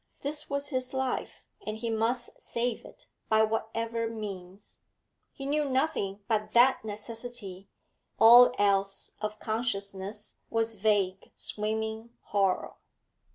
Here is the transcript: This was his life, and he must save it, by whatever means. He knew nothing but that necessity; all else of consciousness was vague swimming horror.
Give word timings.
This 0.23 0.49
was 0.49 0.69
his 0.69 0.95
life, 0.95 1.43
and 1.67 1.77
he 1.77 1.91
must 1.91 2.41
save 2.41 2.85
it, 2.85 3.05
by 3.29 3.43
whatever 3.43 4.09
means. 4.09 4.79
He 5.31 5.45
knew 5.45 5.69
nothing 5.69 6.21
but 6.27 6.53
that 6.53 6.83
necessity; 6.83 7.69
all 8.17 8.51
else 8.57 9.11
of 9.21 9.37
consciousness 9.37 10.37
was 10.49 10.73
vague 10.73 11.31
swimming 11.35 12.17
horror. 12.21 12.77